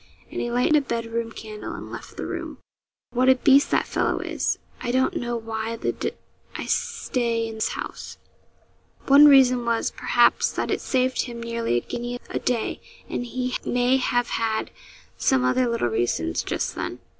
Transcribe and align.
And 0.31 0.41
he 0.41 0.49
lighted 0.49 0.75
a 0.75 0.81
bed 0.81 1.05
room 1.05 1.31
candle 1.31 1.75
and 1.75 1.91
left 1.91 2.17
the 2.17 2.25
room. 2.25 2.57
'What 3.11 3.29
a 3.29 3.35
beast 3.35 3.69
that 3.69 3.85
fellow 3.85 4.17
is. 4.17 4.57
I 4.81 4.89
don't 4.89 5.15
know 5.15 5.35
why 5.37 5.75
the 5.75 5.91
d 5.91 6.13
I 6.55 6.65
stay 6.65 7.47
in 7.47 7.53
his 7.53 7.67
house.' 7.77 8.17
One 9.05 9.27
reason 9.27 9.63
was, 9.63 9.91
perhaps, 9.91 10.51
that 10.53 10.71
it 10.71 10.81
saved 10.81 11.21
him 11.25 11.39
nearly 11.43 11.75
a 11.77 11.81
guinea 11.81 12.19
a 12.31 12.39
day, 12.39 12.81
and 13.09 13.27
he 13.27 13.53
may 13.63 13.97
have 13.97 14.29
had 14.29 14.71
some 15.19 15.45
other 15.45 15.67
little 15.67 15.89
reasons 15.89 16.41
just 16.41 16.73
then. 16.73 16.97